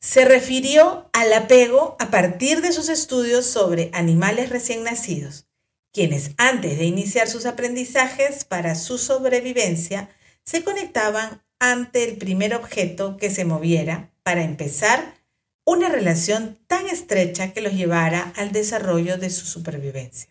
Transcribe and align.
Se 0.00 0.24
refirió 0.24 1.08
al 1.12 1.32
apego 1.32 1.96
a 2.00 2.10
partir 2.10 2.60
de 2.60 2.72
sus 2.72 2.88
estudios 2.88 3.46
sobre 3.46 3.90
animales 3.92 4.50
recién 4.50 4.82
nacidos, 4.82 5.46
quienes 5.92 6.32
antes 6.38 6.76
de 6.76 6.86
iniciar 6.86 7.28
sus 7.28 7.46
aprendizajes 7.46 8.44
para 8.44 8.74
su 8.74 8.98
sobrevivencia 8.98 10.08
se 10.44 10.64
conectaban 10.64 11.44
ante 11.62 12.02
el 12.02 12.16
primer 12.16 12.56
objeto 12.56 13.16
que 13.16 13.30
se 13.30 13.44
moviera 13.44 14.10
para 14.24 14.42
empezar 14.42 15.14
una 15.64 15.88
relación 15.88 16.58
tan 16.66 16.88
estrecha 16.88 17.52
que 17.52 17.60
los 17.60 17.72
llevara 17.72 18.32
al 18.36 18.50
desarrollo 18.50 19.16
de 19.16 19.30
su 19.30 19.46
supervivencia. 19.46 20.28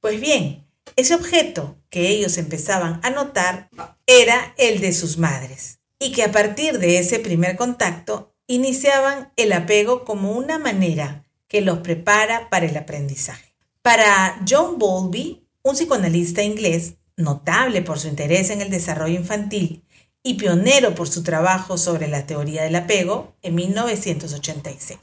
Pues 0.00 0.18
bien, 0.22 0.66
ese 0.96 1.14
objeto 1.14 1.76
que 1.90 2.08
ellos 2.08 2.38
empezaban 2.38 2.98
a 3.02 3.10
notar 3.10 3.68
era 4.06 4.54
el 4.56 4.80
de 4.80 4.94
sus 4.94 5.18
madres 5.18 5.80
y 5.98 6.12
que 6.12 6.22
a 6.22 6.32
partir 6.32 6.78
de 6.78 6.98
ese 6.98 7.18
primer 7.18 7.56
contacto 7.56 8.32
iniciaban 8.46 9.34
el 9.36 9.52
apego 9.52 10.06
como 10.06 10.32
una 10.32 10.58
manera 10.58 11.26
que 11.46 11.60
los 11.60 11.80
prepara 11.80 12.48
para 12.48 12.64
el 12.64 12.76
aprendizaje. 12.78 13.54
Para 13.82 14.40
John 14.48 14.78
Bowlby, 14.78 15.46
un 15.60 15.74
psicoanalista 15.74 16.42
inglés 16.42 16.94
notable 17.18 17.82
por 17.82 17.98
su 17.98 18.08
interés 18.08 18.48
en 18.48 18.62
el 18.62 18.70
desarrollo 18.70 19.18
infantil 19.18 19.84
y 20.24 20.34
pionero 20.34 20.96
por 20.96 21.08
su 21.08 21.22
trabajo 21.22 21.78
sobre 21.78 22.08
la 22.08 22.26
teoría 22.26 22.64
del 22.64 22.74
apego 22.74 23.36
en 23.42 23.54
1986. 23.54 24.98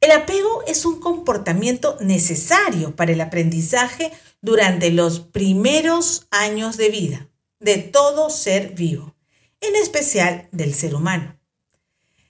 El 0.00 0.12
apego 0.12 0.62
es 0.66 0.86
un 0.86 1.00
comportamiento 1.00 1.98
necesario 2.00 2.94
para 2.94 3.12
el 3.12 3.20
aprendizaje 3.20 4.12
durante 4.40 4.90
los 4.90 5.20
primeros 5.20 6.26
años 6.30 6.76
de 6.76 6.88
vida 6.88 7.28
de 7.58 7.78
todo 7.78 8.28
ser 8.28 8.74
vivo, 8.74 9.16
en 9.60 9.74
especial 9.76 10.48
del 10.52 10.74
ser 10.74 10.94
humano. 10.94 11.40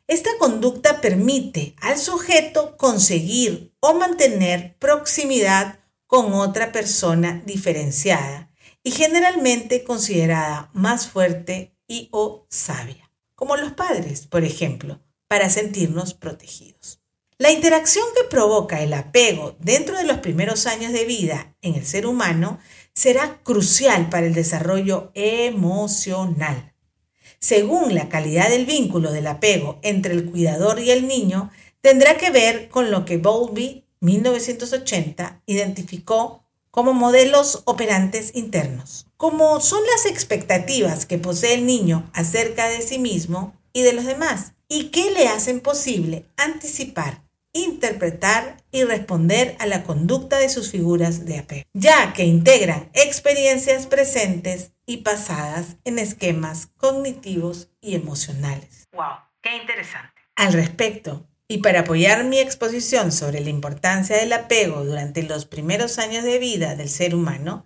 Esta 0.06 0.30
conducta 0.38 1.00
permite 1.00 1.74
al 1.80 1.98
sujeto 1.98 2.76
conseguir 2.76 3.74
o 3.80 3.94
mantener 3.94 4.76
proximidad 4.78 5.80
con 6.06 6.34
otra 6.34 6.70
persona 6.72 7.42
diferenciada 7.44 8.52
y 8.84 8.92
generalmente 8.92 9.82
considerada 9.82 10.70
más 10.72 11.08
fuerte 11.08 11.73
y 11.86 12.08
o 12.12 12.46
sabia, 12.48 13.10
como 13.34 13.56
los 13.56 13.72
padres, 13.72 14.26
por 14.26 14.44
ejemplo, 14.44 15.00
para 15.28 15.50
sentirnos 15.50 16.14
protegidos. 16.14 17.00
La 17.36 17.50
interacción 17.50 18.04
que 18.14 18.28
provoca 18.28 18.82
el 18.82 18.92
apego 18.94 19.56
dentro 19.58 19.96
de 19.98 20.04
los 20.04 20.18
primeros 20.18 20.66
años 20.66 20.92
de 20.92 21.04
vida 21.04 21.56
en 21.62 21.74
el 21.74 21.84
ser 21.84 22.06
humano 22.06 22.60
será 22.92 23.40
crucial 23.42 24.08
para 24.08 24.26
el 24.26 24.34
desarrollo 24.34 25.10
emocional. 25.14 26.74
Según 27.40 27.94
la 27.94 28.08
calidad 28.08 28.48
del 28.48 28.66
vínculo 28.66 29.10
del 29.10 29.26
apego 29.26 29.80
entre 29.82 30.14
el 30.14 30.30
cuidador 30.30 30.78
y 30.78 30.92
el 30.92 31.08
niño, 31.08 31.50
tendrá 31.80 32.16
que 32.16 32.30
ver 32.30 32.68
con 32.68 32.90
lo 32.90 33.04
que 33.04 33.18
Bowlby, 33.18 33.84
1980, 34.00 35.42
identificó 35.44 36.43
como 36.74 36.92
modelos 36.92 37.62
operantes 37.66 38.34
internos, 38.34 39.06
como 39.16 39.60
son 39.60 39.80
las 39.86 40.06
expectativas 40.06 41.06
que 41.06 41.18
posee 41.18 41.54
el 41.54 41.66
niño 41.66 42.10
acerca 42.12 42.66
de 42.66 42.82
sí 42.82 42.98
mismo 42.98 43.54
y 43.72 43.82
de 43.82 43.92
los 43.92 44.04
demás, 44.04 44.54
y 44.66 44.88
que 44.88 45.12
le 45.12 45.28
hacen 45.28 45.60
posible 45.60 46.26
anticipar, 46.36 47.22
interpretar 47.52 48.56
y 48.72 48.82
responder 48.82 49.54
a 49.60 49.66
la 49.66 49.84
conducta 49.84 50.38
de 50.38 50.48
sus 50.48 50.72
figuras 50.72 51.26
de 51.26 51.38
apego, 51.38 51.62
ya 51.74 52.12
que 52.12 52.24
integran 52.24 52.90
experiencias 52.92 53.86
presentes 53.86 54.72
y 54.84 54.96
pasadas 54.96 55.76
en 55.84 56.00
esquemas 56.00 56.70
cognitivos 56.76 57.68
y 57.80 57.94
emocionales. 57.94 58.88
¡Wow! 58.92 59.14
¡Qué 59.40 59.58
interesante! 59.58 60.10
Al 60.34 60.52
respecto, 60.52 61.28
y 61.54 61.58
para 61.58 61.82
apoyar 61.82 62.24
mi 62.24 62.40
exposición 62.40 63.12
sobre 63.12 63.38
la 63.38 63.48
importancia 63.48 64.16
del 64.16 64.32
apego 64.32 64.84
durante 64.84 65.22
los 65.22 65.46
primeros 65.46 66.00
años 66.00 66.24
de 66.24 66.40
vida 66.40 66.74
del 66.74 66.88
ser 66.88 67.14
humano, 67.14 67.64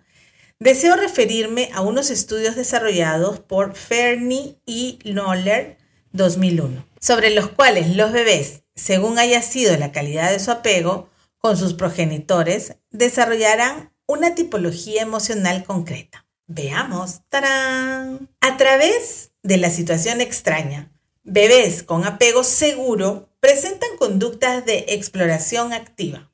deseo 0.59 0.95
referirme 0.95 1.71
a 1.73 1.81
unos 1.81 2.11
estudios 2.11 2.55
desarrollados 2.55 3.39
por 3.39 3.75
Fernie 3.75 4.59
y 4.63 4.99
Noller 5.05 5.79
2001, 6.11 6.85
sobre 6.99 7.31
los 7.31 7.49
cuales 7.49 7.95
los 7.95 8.11
bebés, 8.11 8.61
según 8.75 9.17
haya 9.17 9.41
sido 9.41 9.75
la 9.75 9.91
calidad 9.91 10.29
de 10.29 10.39
su 10.39 10.51
apego 10.51 11.09
con 11.39 11.57
sus 11.57 11.73
progenitores, 11.73 12.75
desarrollarán 12.91 13.91
una 14.05 14.35
tipología 14.35 15.01
emocional 15.01 15.63
concreta. 15.63 16.27
Veamos, 16.45 17.21
¡tarán! 17.27 18.29
A 18.39 18.55
través 18.55 19.31
de 19.41 19.57
la 19.57 19.71
situación 19.71 20.21
extraña, 20.21 20.91
bebés 21.23 21.81
con 21.81 22.05
apego 22.05 22.43
seguro 22.43 23.28
presentan 23.39 23.95
conductas 23.97 24.65
de 24.65 24.85
exploración 24.89 25.71
activa. 25.73 26.31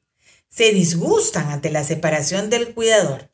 Se 0.49 0.71
disgustan 0.71 1.49
ante 1.49 1.69
la 1.69 1.83
separación 1.83 2.49
del 2.49 2.73
cuidador, 2.73 3.29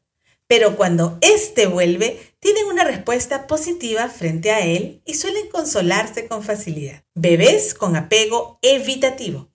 pero 0.47 0.75
cuando 0.75 1.17
éste 1.21 1.67
vuelve, 1.67 2.19
tienen 2.39 2.65
una 2.65 2.83
respuesta 2.83 3.47
positiva 3.47 4.09
frente 4.09 4.51
a 4.51 4.59
él 4.65 5.01
y 5.05 5.13
suelen 5.13 5.47
consolarse 5.49 6.27
con 6.27 6.43
facilidad. 6.43 7.03
Bebés 7.13 7.73
con 7.73 7.95
apego 7.95 8.59
evitativo. 8.61 9.49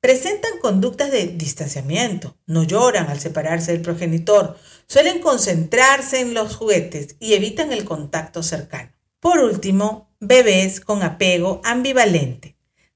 Presentan 0.00 0.58
conductas 0.60 1.12
de 1.12 1.28
distanciamiento, 1.28 2.36
no 2.46 2.64
lloran 2.64 3.08
al 3.08 3.20
separarse 3.20 3.70
del 3.70 3.82
progenitor, 3.82 4.58
suelen 4.88 5.20
concentrarse 5.20 6.18
en 6.18 6.34
los 6.34 6.56
juguetes 6.56 7.14
y 7.20 7.34
evitan 7.34 7.72
el 7.72 7.84
contacto 7.84 8.42
cercano. 8.42 8.90
Por 9.20 9.38
último, 9.38 10.10
bebés 10.18 10.80
con 10.80 11.04
apego 11.04 11.60
ambivalente 11.62 12.51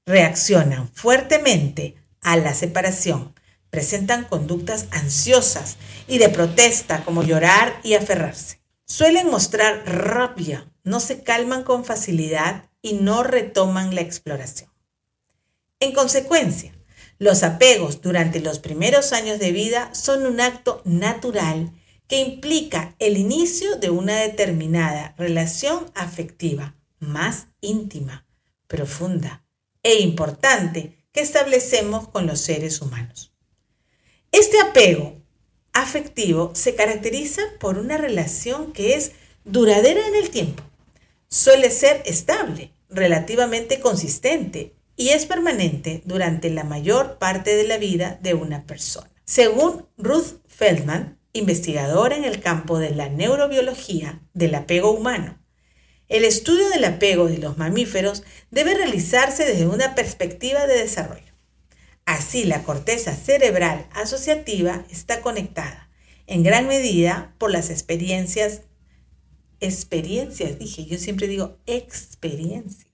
reaccionan 0.07 0.89
fuertemente 0.93 1.95
a 2.21 2.37
la 2.37 2.55
separación, 2.55 3.35
presentan 3.69 4.23
conductas 4.23 4.87
ansiosas 4.91 5.77
y 6.07 6.17
de 6.17 6.29
protesta 6.29 7.03
como 7.03 7.21
llorar 7.21 7.79
y 7.83 7.93
aferrarse. 7.93 8.61
Suelen 8.85 9.29
mostrar 9.29 9.83
rabia, 9.85 10.65
no 10.83 11.01
se 11.01 11.21
calman 11.21 11.63
con 11.63 11.83
facilidad 11.83 12.69
y 12.81 12.93
no 12.93 13.21
retoman 13.21 13.93
la 13.93 14.01
exploración. 14.01 14.71
En 15.81 15.91
consecuencia, 15.91 16.73
los 17.19 17.43
apegos 17.43 18.01
durante 18.01 18.39
los 18.39 18.59
primeros 18.59 19.11
años 19.11 19.39
de 19.39 19.51
vida 19.51 19.93
son 19.93 20.25
un 20.25 20.39
acto 20.39 20.81
natural 20.85 21.73
que 22.07 22.21
implica 22.21 22.95
el 22.99 23.17
inicio 23.17 23.75
de 23.75 23.89
una 23.89 24.15
determinada 24.15 25.13
relación 25.17 25.91
afectiva 25.93 26.75
más 26.99 27.47
íntima, 27.59 28.25
profunda, 28.67 29.43
e 29.87 30.01
importante 30.01 30.97
que 31.13 31.21
establecemos 31.21 32.09
con 32.09 32.27
los 32.27 32.41
seres 32.41 32.81
humanos. 32.81 33.31
Este 34.33 34.59
apego 34.59 35.15
afectivo 35.71 36.51
se 36.55 36.75
caracteriza 36.75 37.41
por 37.57 37.77
una 37.77 37.97
relación 37.97 38.73
que 38.73 38.95
es 38.95 39.13
duradera 39.45 40.05
en 40.05 40.15
el 40.15 40.29
tiempo. 40.29 40.61
Suele 41.29 41.71
ser 41.71 42.03
estable, 42.05 42.73
relativamente 42.89 43.79
consistente 43.79 44.73
y 44.97 45.09
es 45.09 45.25
permanente 45.25 46.01
durante 46.03 46.49
la 46.49 46.65
mayor 46.65 47.17
parte 47.17 47.55
de 47.55 47.63
la 47.63 47.77
vida 47.77 48.19
de 48.21 48.33
una 48.33 48.65
persona. 48.65 49.09
Según 49.23 49.87
Ruth 49.97 50.41
Feldman, 50.47 51.17
investigadora 51.31 52.17
en 52.17 52.25
el 52.25 52.41
campo 52.41 52.77
de 52.77 52.89
la 52.89 53.07
neurobiología 53.07 54.19
del 54.33 54.53
apego 54.55 54.91
humano, 54.91 55.39
el 56.09 56.23
estudio 56.25 56.69
del 56.69 56.85
apego 56.85 57.27
de 57.27 57.37
los 57.37 57.57
mamíferos 57.57 58.23
debe 58.51 58.73
realizarse 58.75 59.45
desde 59.45 59.67
una 59.67 59.95
perspectiva 59.95 60.65
de 60.67 60.77
desarrollo. 60.77 61.33
Así, 62.05 62.45
la 62.45 62.63
corteza 62.63 63.15
cerebral 63.15 63.87
asociativa 63.93 64.85
está 64.89 65.21
conectada 65.21 65.87
en 66.27 66.43
gran 66.43 66.67
medida 66.67 67.33
por 67.37 67.51
las 67.51 67.69
experiencias, 67.69 68.61
experiencias, 69.61 70.59
dije, 70.59 70.85
yo 70.85 70.97
siempre 70.97 71.27
digo 71.27 71.57
experiencias. 71.65 72.87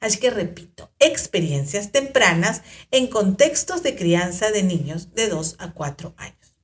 Así 0.00 0.18
que 0.18 0.30
repito, 0.30 0.92
experiencias 0.98 1.90
tempranas 1.92 2.62
en 2.90 3.06
contextos 3.06 3.82
de 3.82 3.94
crianza 3.94 4.50
de 4.50 4.64
niños 4.64 5.14
de 5.14 5.28
2 5.28 5.56
a 5.60 5.72
4 5.72 6.14
años. 6.18 6.56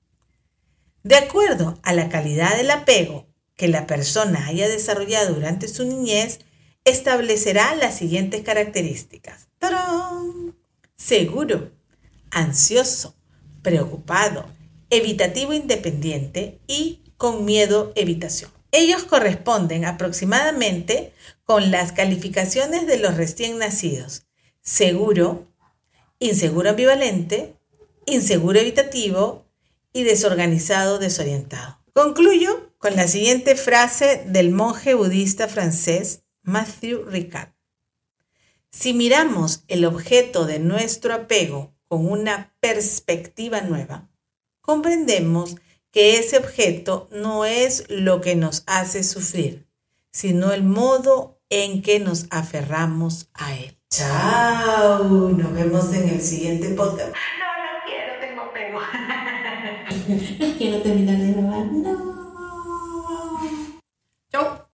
De 1.05 1.17
acuerdo 1.17 1.79
a 1.83 1.95
la 1.95 2.11
calidad 2.11 2.57
del 2.57 2.71
apego 2.71 3.30
que 3.61 3.69
la 3.69 3.87
persona 3.87 4.47
haya 4.47 4.71
desarrollado 4.71 5.35
durante 5.35 5.69
su 5.69 5.85
niñez, 5.85 6.39
establecerá 6.87 7.75
las 7.75 7.95
siguientes 7.95 8.41
características. 8.41 9.49
Seguro, 10.97 11.71
ansioso, 12.31 13.15
preocupado, 13.61 14.47
evitativo 14.89 15.53
independiente 15.53 16.59
y 16.67 17.03
con 17.19 17.45
miedo 17.45 17.93
evitación. 17.97 18.51
Ellos 18.73 19.05
corresponden 19.05 19.85
aproximadamente 19.85 21.13
con 21.45 21.71
las 21.71 21.93
calificaciones 21.93 22.87
de 22.87 22.97
los 22.97 23.19
recién 23.19 23.59
nacidos. 23.59 24.23
Seguro, 24.63 25.53
inseguro 26.19 26.71
ambivalente, 26.71 27.57
inseguro 28.07 28.59
evitativo 28.59 29.45
y 29.93 30.05
desorganizado 30.05 30.99
desorientado. 30.99 31.79
Concluyo 31.93 32.70
con 32.81 32.97
la 32.97 33.07
siguiente 33.07 33.57
frase 33.57 34.25
del 34.27 34.53
monje 34.53 34.95
budista 34.95 35.49
francés 35.49 36.23
Matthew 36.43 37.05
Ricard. 37.05 37.51
Si 38.71 38.95
miramos 38.95 39.65
el 39.69 39.85
objeto 39.85 40.47
de 40.47 40.61
nuestro 40.61 41.13
apego 41.13 41.75
con 41.89 42.11
una 42.11 42.55
perspectiva 42.61 43.61
nueva, 43.61 44.09
comprendemos 44.63 45.57
que 45.91 46.19
ese 46.19 46.39
objeto 46.39 47.11
no 47.13 47.45
es 47.45 47.85
lo 47.91 48.23
que 48.23 48.35
nos 48.35 48.63
hace 48.67 49.05
sufrir, 49.05 49.67
sino 50.11 50.53
el 50.53 50.63
modo 50.63 51.39
en 51.51 51.83
que 51.83 52.01
nos 52.01 52.29
aferramos 52.31 53.29
a 53.35 53.55
él. 53.57 53.77
Chao, 53.91 55.05
nos 55.05 55.53
vemos 55.53 55.93
en 55.93 56.09
el 56.09 56.23
siguiente 56.23 56.71
podcast. 56.71 57.13
No, 57.39 57.47
no 57.63 57.85
quiero, 57.85 58.19
tengo 58.21 58.41
apego. 58.41 58.81